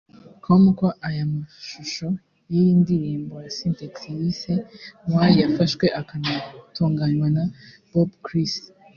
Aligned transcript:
com 0.43 0.63
ko 0.79 0.87
aya 1.07 1.23
mashusho 1.33 2.07
y'iyi 2.51 2.73
ndirimbo 2.81 3.33
ya 3.43 3.51
Sintex 3.57 3.95
yise 4.19 4.53
‘Why’ 5.11 5.27
yafashwe 5.41 5.85
akanatunganywa 6.01 7.27
na 7.35 7.43
Bob 7.91 8.09
Chris 8.25 8.53